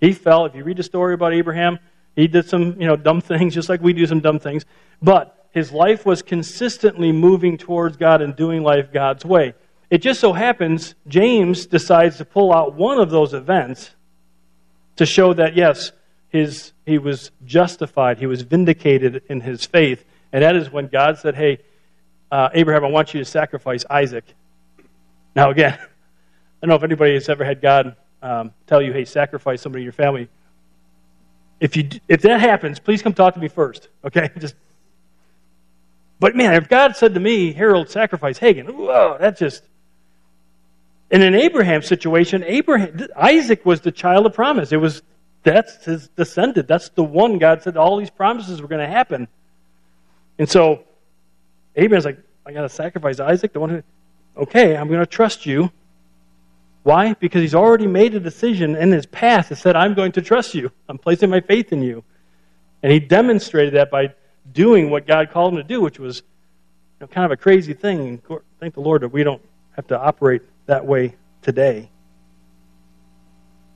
[0.00, 0.46] He fell.
[0.46, 1.78] If you read the story about Abraham,
[2.16, 4.64] he did some, you know, dumb things, just like we do some dumb things.
[5.00, 9.54] But his life was consistently moving towards God and doing life God's way.
[9.88, 13.88] It just so happens James decides to pull out one of those events
[14.96, 15.92] to show that, yes,
[16.28, 20.04] his, he was justified, he was vindicated in his faith.
[20.30, 21.60] And that is when God said, Hey,
[22.30, 24.26] uh, Abraham, I want you to sacrifice Isaac.
[25.34, 25.86] Now, again, I
[26.60, 29.86] don't know if anybody has ever had God um, tell you, hey, sacrifice somebody in
[29.86, 30.28] your family.
[31.60, 34.30] If, you, if that happens, please come talk to me first, okay?
[34.38, 34.54] Just,
[36.18, 39.62] but man, if God said to me, Harold, sacrifice Hagen, whoa, that's just.
[41.08, 44.72] In an Abraham situation, Abraham, Isaac was the child of promise.
[44.72, 45.02] It was
[45.46, 46.66] that's his descendant.
[46.66, 49.28] That's the one God said all these promises were going to happen.
[50.40, 50.82] And so
[51.76, 53.82] Abraham's like, I got to sacrifice Isaac, the one who,
[54.36, 55.70] okay, I'm going to trust you.
[56.82, 57.12] Why?
[57.14, 60.52] Because he's already made a decision in his past that said, I'm going to trust
[60.56, 60.72] you.
[60.88, 62.02] I'm placing my faith in you.
[62.82, 64.14] And he demonstrated that by
[64.52, 66.22] doing what God called him to do, which was
[67.00, 68.22] you know, kind of a crazy thing.
[68.60, 71.90] Thank the Lord that we don't have to operate that way today.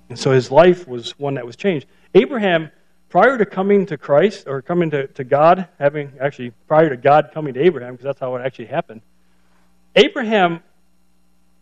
[0.08, 1.86] And so his life was one that was changed.
[2.14, 2.70] Abraham,
[3.08, 7.30] prior to coming to Christ, or coming to, to God, having actually, prior to God
[7.32, 9.02] coming to Abraham, because that's how it actually happened,
[9.94, 10.60] Abraham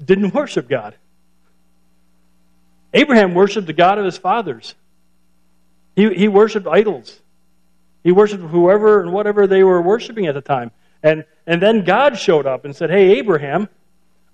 [0.02, 0.94] didn't worship God.
[2.94, 4.74] Abraham worshiped the God of his fathers.
[5.94, 7.20] He, he worshiped idols.
[8.08, 10.70] He worshiped whoever and whatever they were worshiping at the time.
[11.02, 13.68] And, and then God showed up and said, Hey, Abraham,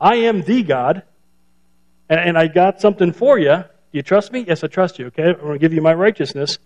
[0.00, 1.02] I am the God,
[2.08, 3.56] and, and I got something for you.
[3.56, 4.44] Do you trust me?
[4.46, 5.06] Yes, I trust you.
[5.06, 6.60] Okay, I'm going to give you my righteousness.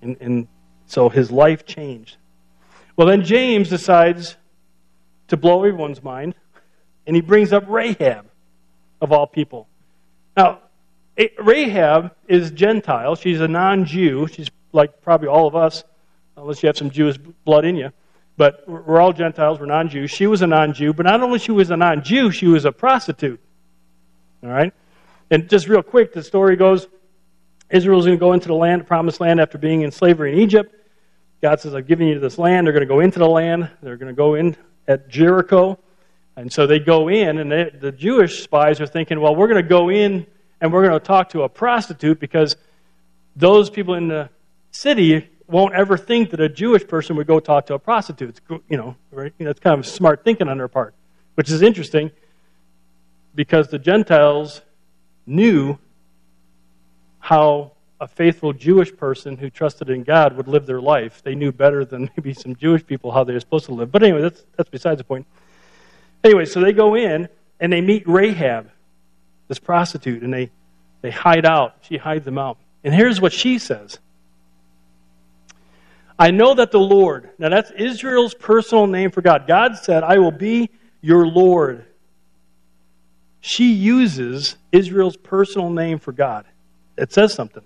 [0.00, 0.48] And, and
[0.86, 2.16] so his life changed.
[2.96, 4.36] Well, then James decides
[5.28, 6.34] to blow everyone's mind,
[7.06, 8.24] and he brings up Rahab,
[9.02, 9.68] of all people.
[10.34, 10.60] Now,
[11.38, 13.16] Rahab is Gentile.
[13.16, 14.26] She's a non Jew.
[14.28, 15.84] She's like probably all of us,
[16.36, 17.92] unless you have some Jewish blood in you.
[18.36, 19.60] But we're all Gentiles.
[19.60, 20.10] We're non Jews.
[20.10, 22.64] She was a non Jew, but not only she was a non Jew, she was
[22.64, 23.40] a prostitute.
[24.42, 24.72] All right?
[25.30, 26.88] And just real quick, the story goes
[27.70, 30.40] Israel's going to go into the land, the promised land, after being in slavery in
[30.40, 30.74] Egypt.
[31.40, 32.66] God says, I've given you this land.
[32.66, 33.70] They're going to go into the land.
[33.82, 34.56] They're going to go in
[34.86, 35.78] at Jericho.
[36.36, 39.62] And so they go in, and they, the Jewish spies are thinking, well, we're going
[39.62, 40.26] to go in
[40.60, 42.56] and we're going to talk to a prostitute because
[43.34, 44.30] those people in the
[44.72, 48.30] city won't ever think that a Jewish person would go talk to a prostitute.
[48.30, 49.32] It's, you know, right?
[49.38, 50.94] Kind of smart thinking on their part,
[51.34, 52.10] which is interesting
[53.34, 54.62] because the Gentiles
[55.26, 55.78] knew
[57.20, 61.22] how a faithful Jewish person who trusted in God would live their life.
[61.22, 63.92] They knew better than maybe some Jewish people how they were supposed to live.
[63.92, 65.26] But anyway, that's, that's besides the point.
[66.24, 67.28] Anyway, so they go in
[67.60, 68.70] and they meet Rahab,
[69.48, 70.50] this prostitute, and they,
[71.00, 71.76] they hide out.
[71.82, 72.58] She hides them out.
[72.82, 73.98] And here's what she says
[76.18, 79.46] I know that the Lord, now that's Israel's personal name for God.
[79.46, 80.70] God said, I will be
[81.00, 81.86] your Lord.
[83.40, 86.44] She uses Israel's personal name for God.
[86.96, 87.62] It says something.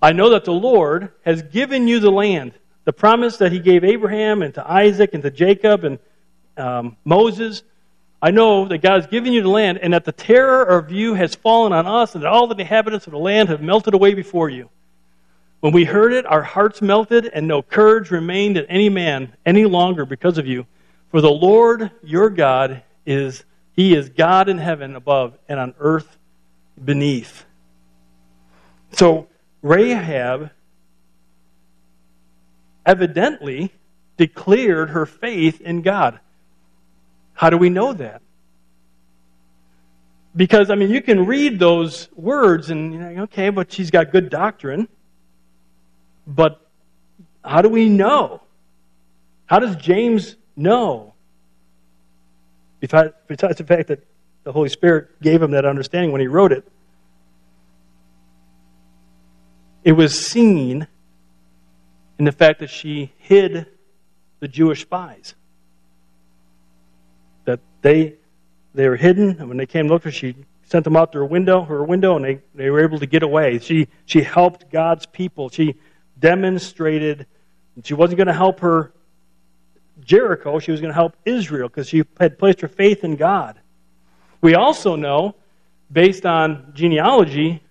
[0.00, 2.52] I know that the Lord has given you the land,
[2.84, 5.98] the promise that he gave Abraham and to Isaac and to Jacob and
[6.56, 7.62] um, Moses,
[8.22, 11.12] I know that God has given you the land, and that the terror of you
[11.12, 14.14] has fallen on us, and that all the inhabitants of the land have melted away
[14.14, 14.70] before you.
[15.64, 19.64] When we heard it, our hearts melted, and no courage remained in any man any
[19.64, 20.66] longer because of you.
[21.10, 26.18] For the Lord your God is, He is God in heaven above and on earth
[26.84, 27.46] beneath.
[28.92, 29.28] So,
[29.62, 30.50] Rahab
[32.84, 33.72] evidently
[34.18, 36.20] declared her faith in God.
[37.32, 38.20] How do we know that?
[40.36, 44.12] Because, I mean, you can read those words and you're like, okay, but she's got
[44.12, 44.88] good doctrine.
[46.26, 46.60] But
[47.44, 48.40] how do we know?
[49.46, 51.14] How does James know?
[52.80, 54.04] Besides the fact that
[54.44, 56.66] the Holy Spirit gave him that understanding when he wrote it,
[59.82, 60.86] it was seen
[62.18, 63.66] in the fact that she hid
[64.40, 65.34] the Jewish spies.
[67.44, 68.14] That they,
[68.74, 70.34] they were hidden, and when they came to look for she
[70.64, 73.22] sent them out through her window, her window, and they, they were able to get
[73.22, 73.58] away.
[73.58, 75.50] She, she helped God's people.
[75.50, 75.76] She
[76.24, 77.26] demonstrated
[77.76, 78.94] that she wasn't going to help her
[80.00, 83.60] Jericho, she was going to help Israel because she had placed her faith in God.
[84.40, 85.34] We also know,
[85.92, 87.62] based on genealogy,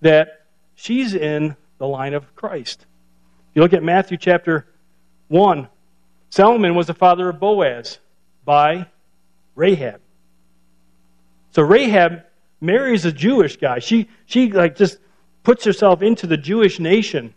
[0.00, 2.86] that she's in the line of Christ.
[3.50, 4.66] If you look at Matthew chapter
[5.28, 5.68] 1,
[6.30, 7.98] Solomon was the father of Boaz
[8.46, 8.86] by
[9.54, 10.00] Rahab.
[11.50, 12.22] So Rahab
[12.58, 13.80] marries a Jewish guy.
[13.80, 14.96] She, she like just
[15.42, 17.34] puts herself into the Jewish nation.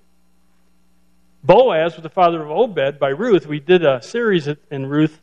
[1.44, 3.48] Boaz was the father of Obed by Ruth.
[3.48, 5.20] We did a series in Ruth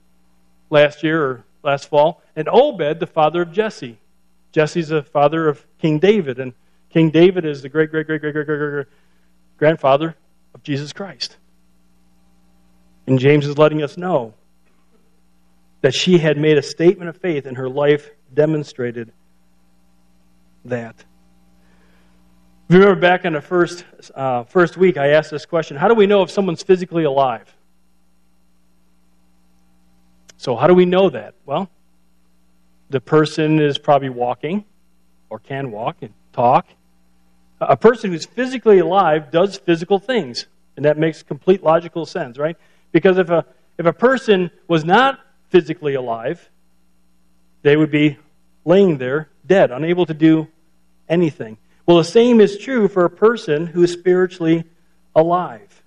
[0.70, 2.22] last year or last fall.
[2.35, 3.98] And Obed, the father of Jesse.
[4.52, 6.38] Jesse's the father of King David.
[6.38, 6.55] And
[6.90, 8.87] King David is the great, great, great, great, great, great, great
[9.59, 10.14] grandfather
[10.55, 11.37] of Jesus Christ.
[13.07, 14.35] And James is letting us know
[15.81, 19.12] that she had made a statement of faith and her life demonstrated
[20.64, 21.05] that.
[22.68, 25.87] If you remember back in the first, uh, first week, I asked this question How
[25.87, 27.55] do we know if someone's physically alive?
[30.37, 31.35] So, how do we know that?
[31.44, 31.70] Well,
[32.90, 34.64] the person is probably walking
[35.31, 36.66] or can walk and talk.
[37.61, 42.57] A person who's physically alive does physical things, and that makes complete logical sense, right?
[42.90, 43.46] Because if a,
[43.79, 46.50] if a person was not physically alive,
[47.62, 48.18] they would be
[48.64, 50.48] laying there dead, unable to do
[51.09, 51.59] anything.
[51.87, 54.64] Well, the same is true for a person who is spiritually
[55.14, 55.83] alive.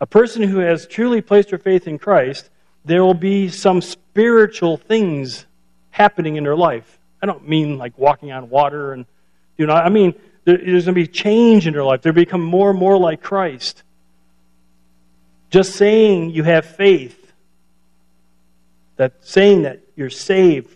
[0.00, 2.48] A person who has truly placed her faith in Christ,
[2.86, 5.44] there will be some spiritual things
[5.90, 6.98] happening in their life.
[7.20, 9.04] I don't mean like walking on water and,
[9.58, 12.02] you know, I mean there's going to be change in their life.
[12.02, 13.82] They become more and more like Christ.
[15.50, 17.32] Just saying you have faith,
[18.96, 20.74] that saying that you're saved,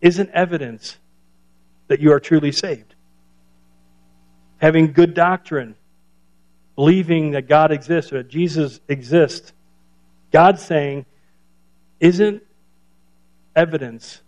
[0.00, 0.96] isn't evidence
[1.88, 2.94] that you are truly saved
[4.58, 5.74] having good doctrine,
[6.74, 9.52] believing that God exists or that Jesus exists,
[10.30, 11.06] God's saying,
[12.00, 12.42] isn't
[13.56, 14.20] evidence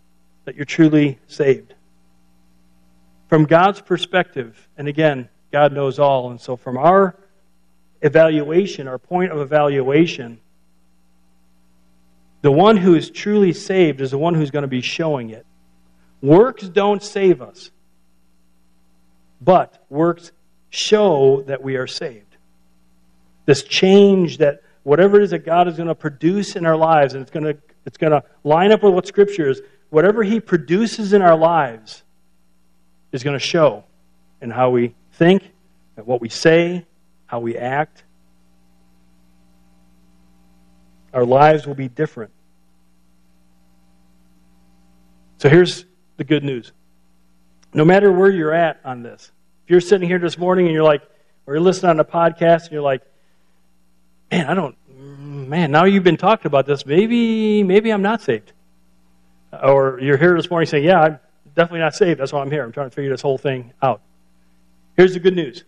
[0.45, 1.73] that you're truly saved.
[3.29, 7.15] From God's perspective, and again, God knows all, and so from our
[8.01, 10.39] evaluation, our point of evaluation,
[12.41, 15.45] the one who is truly saved is the one who's going to be showing it.
[16.21, 17.71] Works don't save us
[19.41, 20.31] but works
[20.69, 22.37] show that we are saved.
[23.45, 27.13] This change that whatever it is that God is going to produce in our lives,
[27.13, 30.39] and it's going to, it's going to line up with what Scripture is, whatever He
[30.39, 32.03] produces in our lives
[33.11, 33.83] is going to show
[34.41, 35.51] in how we think,
[35.97, 36.85] and what we say,
[37.25, 38.03] how we act.
[41.13, 42.31] Our lives will be different.
[45.39, 45.85] So here's
[46.17, 46.71] the good news
[47.73, 49.31] no matter where you're at on this,
[49.65, 51.01] if you're sitting here this morning and you're like,
[51.45, 53.01] or you're listening on a podcast and you're like,
[54.31, 58.53] man, I don't, man, now you've been talking about this, maybe, maybe I'm not saved.
[59.63, 61.19] Or you're here this morning saying, yeah, I'm
[61.55, 62.19] definitely not saved.
[62.19, 62.63] That's why I'm here.
[62.63, 64.01] I'm trying to figure this whole thing out.
[64.95, 65.63] Here's the good news.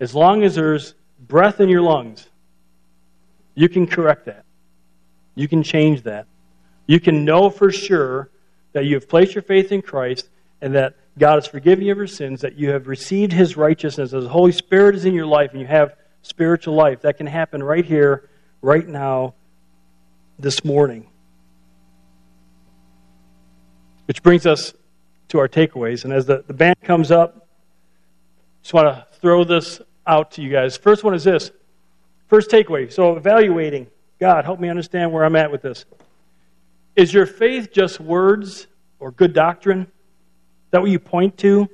[0.00, 2.28] As long as there's breath in your lungs,
[3.54, 4.44] you can correct that.
[5.34, 6.26] You can change that.
[6.86, 8.30] You can know for sure
[8.72, 10.28] that you have placed your faith in Christ
[10.62, 14.14] and that God has forgiven you of your sins, that you have received His righteousness,
[14.14, 17.02] as the Holy Spirit is in your life, and you have spiritual life.
[17.02, 18.30] That can happen right here,
[18.62, 19.34] right now,
[20.38, 21.08] this morning.
[24.06, 24.72] Which brings us
[25.28, 26.04] to our takeaways.
[26.04, 27.48] And as the, the band comes up,
[28.62, 30.76] just want to throw this out to you guys.
[30.76, 31.50] First one is this.
[32.28, 32.90] First takeaway.
[32.92, 33.88] So, evaluating.
[34.20, 35.84] God, help me understand where I'm at with this.
[36.94, 38.68] Is your faith just words
[39.00, 39.88] or good doctrine?
[40.72, 41.68] That what you point to?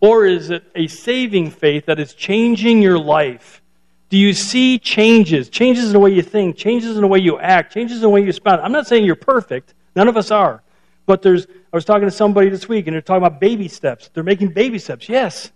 [0.00, 3.62] Or is it a saving faith that is changing your life?
[4.08, 5.48] Do you see changes?
[5.48, 8.08] Changes in the way you think, changes in the way you act, changes in the
[8.08, 8.62] way you respond.
[8.62, 9.74] I'm not saying you're perfect.
[9.94, 10.62] None of us are.
[11.06, 14.10] But there's I was talking to somebody this week and they're talking about baby steps.
[14.12, 15.08] They're making baby steps.
[15.08, 15.52] Yes.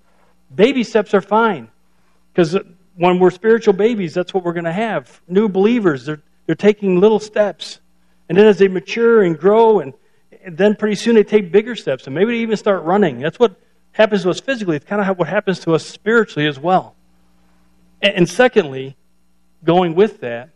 [0.55, 1.69] Baby steps are fine.
[2.33, 2.57] Because
[2.97, 5.21] when we're spiritual babies, that's what we're going to have.
[5.27, 7.81] New believers, they're, they're taking little steps.
[8.29, 9.95] And then as they mature and grow and and
[10.47, 13.21] then pretty soon they take bigger steps, and maybe they even start running.
[13.21, 13.57] That's what
[13.93, 14.77] happens to us physically.
[14.77, 16.95] It's kind of what happens to us spiritually as well.
[18.03, 18.97] And, secondly,
[19.65, 20.51] going with that,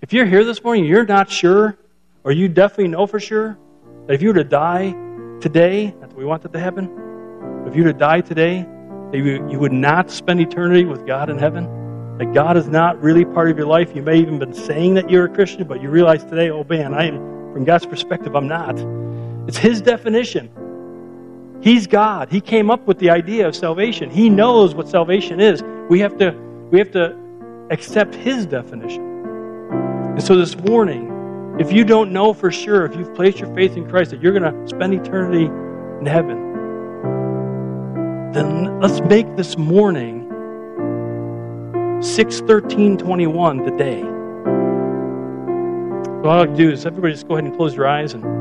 [0.00, 1.76] if you're here this morning, you're not sure,
[2.22, 3.58] or you definitely know for sure,
[4.06, 4.92] that if you were to die
[5.40, 6.84] today, that's we want that to happen.
[7.66, 8.64] If you were to die today,
[9.10, 13.02] that you, you would not spend eternity with God in heaven, that God is not
[13.02, 13.96] really part of your life.
[13.96, 16.94] You may even been saying that you're a Christian, but you realize today, oh man,
[16.94, 17.16] I am
[17.52, 18.76] from God's perspective, I'm not.
[19.48, 20.50] It's His definition.
[21.62, 22.28] He's God.
[22.28, 24.10] He came up with the idea of salvation.
[24.10, 25.62] He knows what salvation is.
[25.88, 26.32] We have to
[26.70, 27.16] we have to
[27.70, 29.02] accept His definition.
[29.72, 33.76] And so this morning, if you don't know for sure, if you've placed your faith
[33.76, 36.52] in Christ that you're going to spend eternity in heaven,
[38.32, 40.28] then let's make this morning
[42.02, 44.02] 61321 the day.
[46.20, 48.37] What I'll do is everybody just go ahead and close your eyes and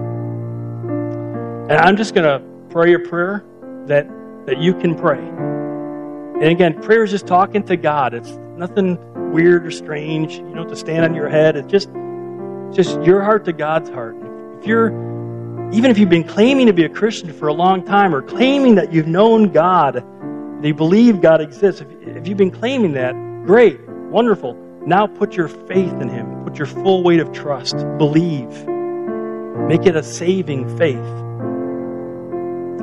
[1.69, 3.43] and I'm just going to pray a prayer
[3.87, 4.07] that
[4.45, 5.19] that you can pray.
[5.19, 8.13] And again, prayer is just talking to God.
[8.13, 8.97] It's nothing
[9.33, 10.35] weird or strange.
[10.35, 11.57] You don't to stand on your head.
[11.57, 11.89] It's just
[12.71, 14.15] just your heart to God's heart.
[14.59, 14.89] If you're
[15.73, 18.75] even if you've been claiming to be a Christian for a long time or claiming
[18.75, 23.13] that you've known God, that you believe God exists, if you've been claiming that,
[23.45, 23.77] great,
[24.09, 24.53] wonderful.
[24.85, 26.45] Now put your faith in Him.
[26.45, 27.75] Put your full weight of trust.
[27.97, 28.65] Believe.
[29.67, 31.26] Make it a saving faith.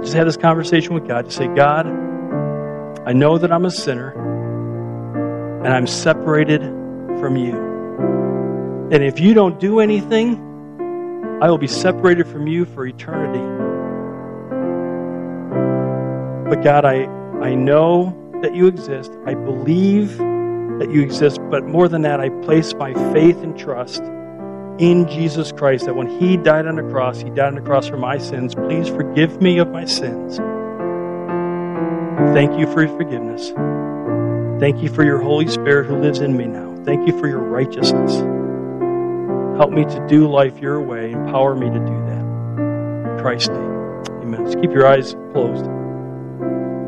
[0.05, 1.25] Just have this conversation with God.
[1.25, 1.87] Just say, God,
[3.07, 4.11] I know that I'm a sinner
[5.65, 6.61] and I'm separated
[7.19, 7.57] from you.
[8.93, 10.37] And if you don't do anything,
[11.41, 13.41] I will be separated from you for eternity.
[16.51, 17.07] But God, I,
[17.41, 19.11] I know that you exist.
[19.25, 21.41] I believe that you exist.
[21.51, 24.03] But more than that, I place my faith and trust
[24.79, 27.89] in Jesus Christ that when He died on the cross, He died on the cross
[27.89, 28.55] for my sins.
[28.55, 30.39] Please forgive me of my sins.
[32.35, 33.53] Thank you for your forgiveness.
[34.61, 36.75] Thank you for your Holy Spirit who lives in me now.
[36.85, 38.15] Thank you for your righteousness.
[39.57, 41.13] Help me to do life your way.
[41.13, 43.13] Empower me to do that.
[43.13, 44.03] In Christ's name.
[44.23, 44.45] Amen.
[44.45, 45.84] Just keep your eyes closed.